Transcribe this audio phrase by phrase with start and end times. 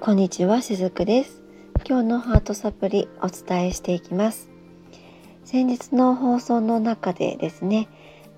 [0.00, 1.42] こんにちはしずくです。
[1.86, 4.48] 今日のハートサプリお伝えしていきます。
[5.44, 7.86] 先日の放送の中でですね、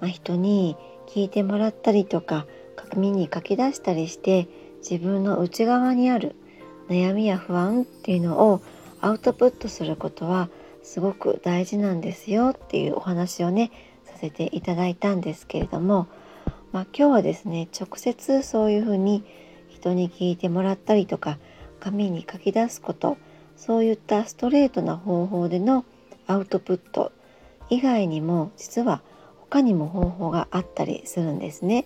[0.01, 2.49] まあ、人に聞いてもらったりとか
[2.91, 4.49] 紙に書き出したりして
[4.79, 6.35] 自分の内側にある
[6.89, 8.61] 悩みや不安っていうのを
[9.01, 10.51] アウトプットすることは
[10.83, 13.71] すごく大事なんですよっていうお話をね
[14.05, 16.09] させていただいたんですけれども、
[16.73, 19.25] まあ、今日はですね直接そういうふうに
[19.69, 21.39] 人に聞いてもらったりとか
[21.83, 23.19] 紙に書き出すこと
[23.57, 25.85] そういったストレートな方法での
[26.29, 27.11] アウトプット
[27.71, 29.03] 以外にも実は
[29.41, 31.83] 他にも方法があったりするんですね。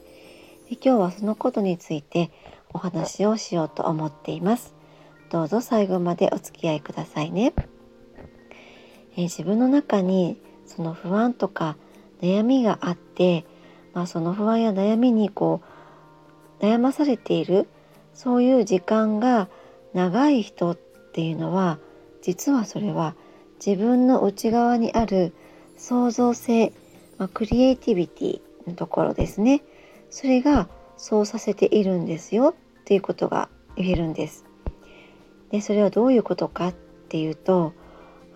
[0.69, 2.31] で今日はそのことについて
[2.73, 4.75] お話をしようと思っています。
[5.31, 7.55] どうぞ最後までお付き合いくださいね。
[9.17, 11.77] え自分の中にその不安とか
[12.21, 13.47] 悩みがあって、
[13.95, 15.63] まあ、その不安や悩みにこ
[16.61, 17.67] う悩まされている
[18.15, 19.49] そういう時間が
[19.97, 21.79] 長い人っていうのは
[22.21, 23.15] 実はそれは
[23.65, 25.33] 自分の内側にある
[25.79, 26.75] 創造性、
[27.17, 29.63] まあ、クリエイティビティのところですね
[30.11, 34.45] それがそうさせているんですよっていうことが言えるんです。
[35.51, 36.75] でそれはどういうことかっ
[37.09, 37.73] ていうと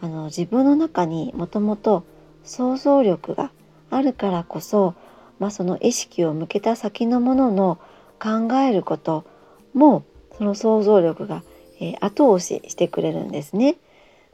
[0.01, 2.05] あの自分の中にもともと
[2.43, 3.53] 想像力が
[3.91, 4.95] あるからこそ、
[5.39, 7.79] まあ、その意識を向けた先のものの
[8.19, 9.27] 考えること
[9.75, 10.05] も
[10.39, 11.43] その想像力が
[11.81, 13.77] え後押ししてくれるんですね。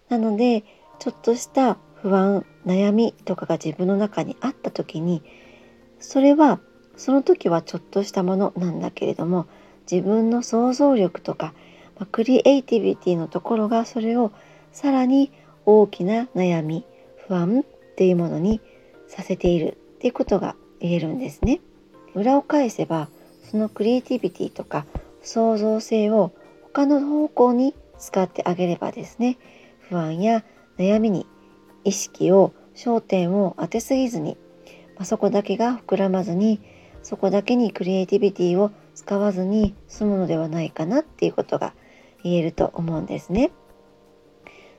[0.09, 0.65] なので
[0.99, 5.23] ちょっとした不安悩みとかが自分の中にあった時に
[5.99, 6.61] それは
[6.97, 9.47] その時はちょっとしたものなんだけれども
[9.91, 11.55] 自分の想像力とか、
[11.99, 14.33] ま、クリエイティビティのところがそれを
[14.73, 15.31] さらに
[15.65, 16.85] 大きな悩み
[17.29, 18.61] 不安っていうものに
[19.09, 21.61] させているっていうことが言えるんですね。
[22.15, 23.09] 裏を返せば
[23.45, 24.87] そのクリエイティビティとか
[25.23, 26.33] 創造性を
[26.77, 29.39] 他の方向に使ってあげればですね
[29.89, 30.45] 不安や
[30.77, 31.27] 悩みに
[31.85, 34.37] 意識を焦点を当てすぎずに、
[34.95, 36.61] まあ、そこだけが膨らまずに
[37.03, 41.73] そこだけにクリエイティビティを使わずに済むのではないかなっていうことが
[42.23, 43.53] 言えると思うんですね。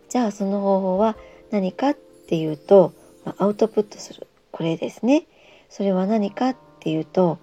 [0.08, 1.18] じゃあその方法は
[1.50, 1.98] 何かっ
[2.28, 2.94] ていうと、
[3.26, 5.26] まあ、アウトプットするこれですね。
[5.68, 7.40] それは何かっていうと、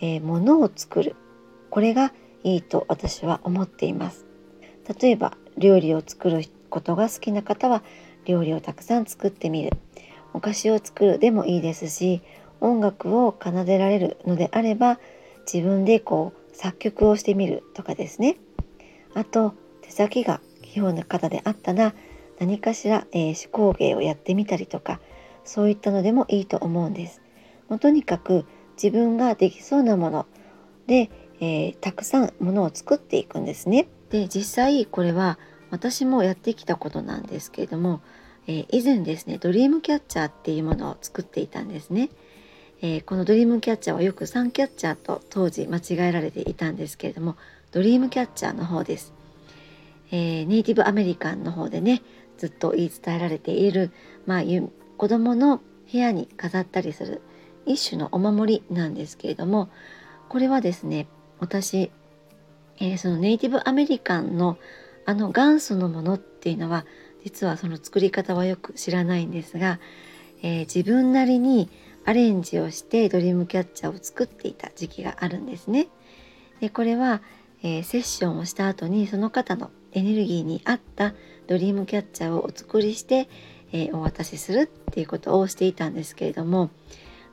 [0.00, 1.16] えー、物を作る
[1.70, 2.12] これが
[2.44, 4.26] いいと私は思っています。
[5.00, 7.82] 例えば料理を作ることが好きな方は
[8.24, 9.70] 料理をたくさん作ってみる。
[10.34, 12.22] お菓子を作るでもいいですし
[12.60, 15.00] 音楽を奏でられるのであれば
[15.52, 18.36] 自分でこう作曲をしてみるとかですね。
[19.14, 21.94] あと手先が器用な方であったら
[22.38, 25.00] 何かしら、えー、手工芸をやってみたりとか
[25.44, 27.22] そういったのでもいいと思うんです。
[27.68, 28.44] もうとにかく
[28.80, 30.26] 自分ができそうなもの
[30.86, 31.10] で
[31.40, 33.88] えー、たくさんものを作っていくんですね。
[34.10, 35.38] で実際これは
[35.70, 38.00] 私もやってきたことなんですけれども、
[38.46, 42.10] えー、以前ですねドリームキャッチャーっていうものを作っていたんですね。
[42.80, 47.36] えー、このドリームキャッチャーはよくサンキャッチャーと当時間違えられていたんですけれども
[47.72, 49.12] ドリームキャッチャーの方です。
[50.10, 52.02] えネイティブアメリカンの方でね
[52.38, 53.90] ずっと言い伝えられている、
[54.26, 54.42] まあ、
[54.96, 55.60] 子供の
[55.90, 57.20] 部屋に飾ったりする
[57.66, 59.68] 一種のお守りなんですけれども
[60.28, 61.06] これはですね
[61.40, 61.90] 私、
[62.80, 64.58] えー、そのネイティブアメリカンの
[65.06, 66.84] あの元祖のものっていうのは
[67.24, 69.80] 実はその作り方はよく知らないんですが、
[70.42, 71.70] えー、自分なりに
[72.04, 75.88] アレンジをしてドリームキャッチャーを作っていた時期があるんですね。
[76.60, 77.22] でこれは、
[77.62, 81.14] えー、セッションをした後にその方のエネルギーに合った
[81.46, 83.28] ドリームキャッチャーをお作りして、
[83.72, 86.70] えー、お渡しするっていうことをしていたんですけれども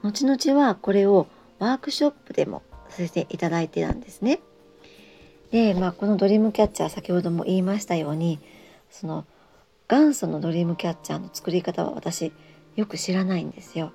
[0.02, 1.28] 後々はこれを
[1.60, 2.64] ワークショップでも
[2.96, 4.40] させていただいてたんですね。
[5.52, 8.40] で、まあ、このドリームキャッチャー先ほども言いましたように
[8.90, 9.26] その
[9.88, 12.34] 元祖のドリームキャッチャーの作り方は私
[12.76, 13.92] よく知らないんですよ。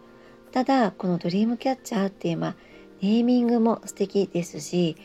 [0.52, 2.56] ただこのドリームキャッチャーっていう、まあ、
[3.02, 4.96] ネーミングも素敵ですし、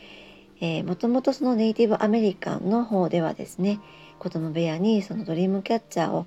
[0.60, 3.80] えー、もともとそのネイティブアメリカンの方ではですね
[4.18, 6.26] 子供部屋にそのドリームキャッチャーを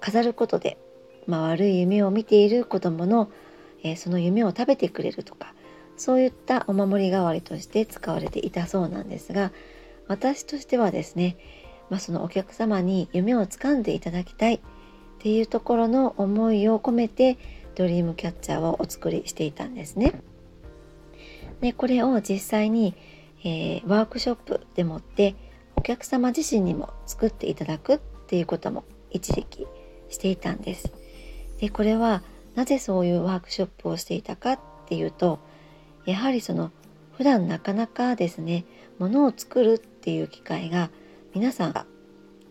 [0.00, 0.78] 飾ることで、
[1.26, 3.30] まあ、悪い夢を見ている子供の、
[3.82, 5.54] えー、その夢を食べてくれるとか
[6.02, 9.52] そういったお守り代わりとして使われていたそうなんですが
[10.08, 11.36] 私としてはですね、
[11.90, 14.60] まあ、そのお客様に夢をつかんでいただきたいっ
[15.20, 17.38] ていうところの思いを込めて
[17.76, 20.20] ドリームキャッチャーをお作りしていたんですね。
[21.60, 22.96] でこれを実際に、
[23.44, 25.36] えー、ワークショップでもって
[25.76, 28.82] お客様自身にも作っていただくっていうことも
[29.12, 29.68] 一時期
[30.08, 30.92] していたんです。
[31.60, 32.24] でこれは
[32.56, 35.38] なぜそういうワークショップをしていたかっていうと
[36.06, 36.70] やはりその
[37.16, 38.64] 普段なかなかですね
[38.98, 40.90] 物を作るっていう機会が
[41.34, 41.86] 皆さんが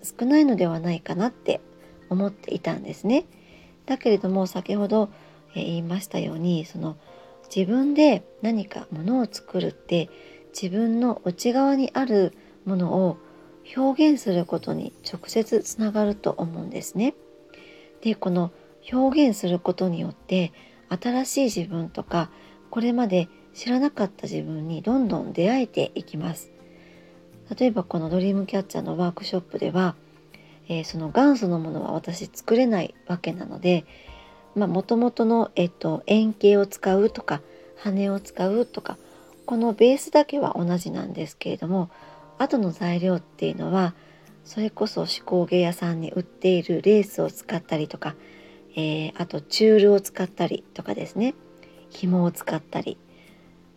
[0.04, 1.62] 少ないのではないかなって
[2.10, 3.26] 思っていたんですね。
[3.86, 5.10] だけれども先ほど
[5.54, 6.98] 言いましたようにその
[7.54, 10.10] 自分で何かものを作るって
[10.54, 12.34] 自分の内側にある
[12.66, 13.18] ものを
[13.76, 17.14] 表現することに直接つながると思うんですね。
[18.02, 18.52] でこの
[18.92, 20.54] 表現することによって
[20.90, 22.32] 新しい自分とか
[22.70, 26.52] これまで知らなかった自分にどんどん出会えていきます。
[27.58, 29.96] 例えばこのドリームキャッチャーのワークショップでは、
[30.70, 33.86] えー、その元祖のものは私作れないわけなので
[34.56, 37.42] もともとの、えっと、円形を使うとか
[37.78, 38.98] 羽を使うとか
[39.46, 41.90] このベースだけは同じなんですけれども
[42.38, 43.94] 後の材料っていうのは
[44.46, 48.16] それこそ手工芸屋さんに売っているレースを使ったりとか、
[48.76, 51.36] えー、あとチュールを使ったりとかですね
[51.90, 52.98] 紐を使ったり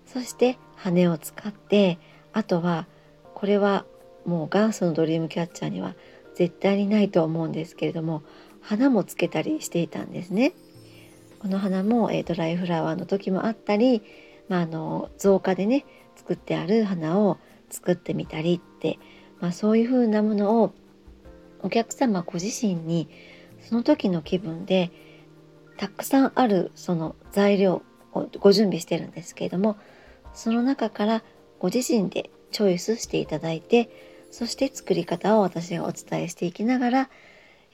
[0.06, 1.98] そして羽を使って
[2.32, 2.86] あとは
[3.34, 3.84] これは
[4.24, 5.94] もう元祖のドリームキャッチャーには
[6.34, 8.22] 絶対にないと思うんですけれども
[8.60, 10.54] 花もつけたりしていたんですね。
[11.38, 14.02] この花も、えー、ドライフラワーの時もあったり、
[14.48, 15.84] まあ、あの造花でね
[16.16, 17.36] 作ってある花を
[17.68, 18.98] 作ってみたりって、
[19.40, 20.72] まあ、そういう風なものを
[21.62, 23.10] お客様ご自身に
[23.60, 24.90] その時の気分で
[25.76, 27.82] たくさんあるその材料
[28.14, 29.76] をご準備してるんですけれども
[30.34, 31.22] その中から
[31.58, 33.88] ご自身でチョイスしていただいて
[34.30, 37.10] そして作り方を私がお伝えしていきながら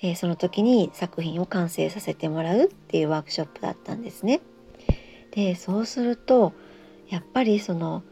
[0.02, 4.40] えー、その時に作品を完成させてもらうっていうワークショップだったんですね。
[5.32, 6.52] でそうすると
[7.08, 8.02] やっぱりその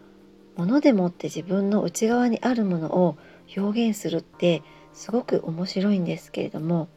[0.56, 3.16] ものでもって自分の内側にあるものを
[3.56, 4.62] 表現するって
[4.92, 6.88] すごく面白いんですけれども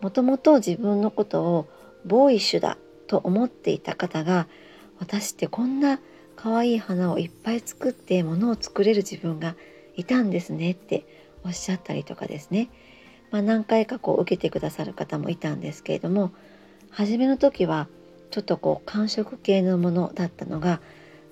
[0.00, 1.68] もともと自分のことを
[2.04, 4.46] ボーイッシュだと思っていた方が
[4.98, 6.00] 私ってこんな
[6.42, 9.56] 可愛い花をいっぱい作って物を作れる自分が
[9.94, 11.04] いたんですねって
[11.44, 12.70] おっしゃったりとかですね。
[13.30, 16.32] まあ、何回かこう受けてくださる方もいたんですけれども
[16.90, 17.88] 初めの時は
[18.30, 20.80] ちょっとこう寒色系のものだったのが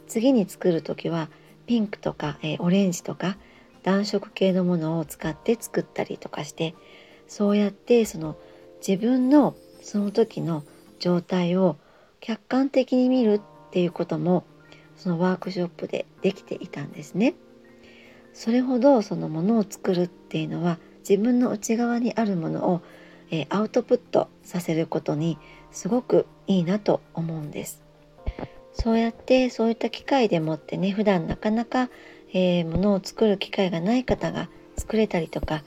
[0.07, 1.29] 次に作る時は
[1.67, 3.37] ピンクとか、えー、オレンジとか
[3.83, 6.75] 暖色系のものを使って作ったりとかして
[7.27, 8.37] そうやってその
[8.87, 10.65] 自分のその時の
[11.01, 11.77] 状態を
[12.21, 14.45] 客観的に見るっていうことも
[14.99, 17.35] そのワークショップでできていたんですね。
[18.35, 20.79] それほどそのものを作るっていうのは
[21.09, 22.83] 自分の内側にあるものを、
[23.31, 25.39] えー、アウトプットさせることに
[25.71, 27.83] すごくいいなと思うんです。
[28.73, 31.91] そうやってそういった機会でもってね普段なかなか、
[32.33, 35.65] えー、物を作る機会がない方が作れたりとか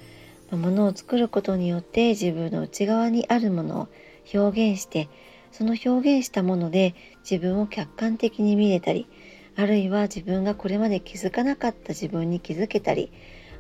[0.50, 3.88] 物を作ることによって自分の内側にあるものを
[4.34, 5.10] 表現して
[5.52, 6.96] その表現したもので
[7.30, 9.08] 自分を客観的に見れたり
[9.62, 13.12] あるいは自分がこれまで気づかなかった自分に気づけたり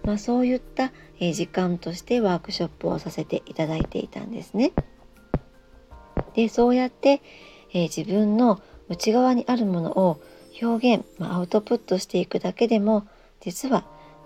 [0.04, 4.72] まあ、そういった、え時間としてワークショップをさせていただいていたんですね。
[6.34, 7.22] でそうやって、
[7.74, 8.60] え自分の
[8.90, 10.22] 内側にあるものを
[10.62, 13.08] 表現、まあ、アウトプットしていくだけでも
[13.40, 13.86] 実は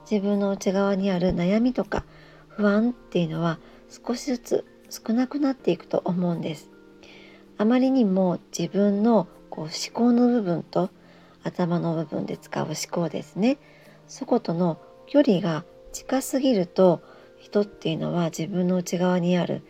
[0.10, 2.04] 自分の内側にある悩みとか
[2.48, 6.72] 不安っていうのは少しずつ少なくなっていくと思うんです。
[7.58, 10.90] あまりにも自分のこう思考の部分と
[11.46, 13.58] 頭の部分で使う思考ですね
[14.08, 17.02] そことの距離が近すぎると
[17.40, 19.64] 人っていうのは自分の内側にある、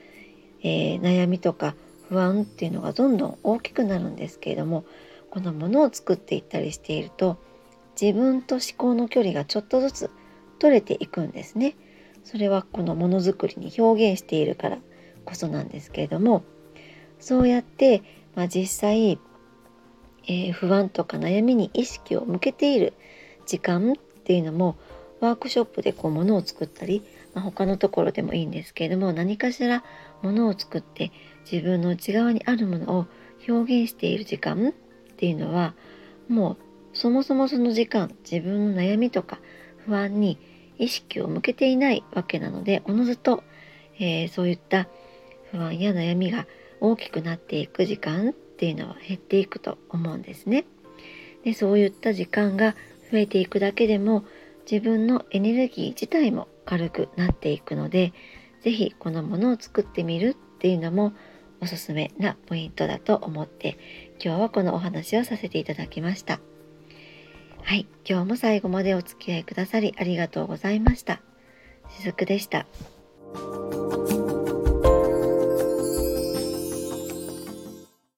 [0.63, 1.75] えー、悩みとか
[2.09, 4.85] 不安っていうのがどんどん大きくなるんですけれども
[5.29, 7.37] このものを作っていったりしていると
[7.99, 10.11] 自分と思考の距離がちょっとずつ
[10.59, 11.75] 取れていくんですね。
[12.23, 14.79] それはこのものづくりに表現しているから
[15.25, 16.43] こそなんですけれども
[17.19, 18.01] そうやって、
[18.35, 19.19] まあ、実際、
[20.27, 22.93] えー、不安とか悩みに意識を向けている
[23.45, 24.75] 時間っていうのも
[25.19, 27.03] ワークショップでこう物を作ったり、
[27.33, 29.83] まあ、他のところでもいいんですけれども何かしら
[30.21, 31.11] 物を作って
[31.49, 33.07] 自分の内側にあるものを
[33.47, 35.73] 表現している時間っていうのは
[36.27, 36.57] もう
[36.97, 39.39] そもそもその時間自分の悩みとか
[39.85, 40.37] 不安に
[40.77, 43.43] 意識を向けていないわけなのでおのずと、
[43.99, 44.87] えー、そういった
[45.51, 46.47] 不安や悩みが
[46.81, 50.65] 大きくなっていく時間っていうのは減っていくと思うんですね。
[51.43, 52.73] でそういった時間が
[53.11, 54.23] 増えていくだけでも
[54.69, 58.13] 自分のエネルギー自体も軽くなっていくので
[58.61, 61.13] 是非このものを作ってみるっていうのも
[61.61, 63.77] おすすめなポイントだと思って
[64.23, 66.39] 今日はこのお話をさせていただきました。
[67.61, 71.21] はい今日も最後までお付き合いくださりありがとうございました。
[71.89, 72.65] しずくでした。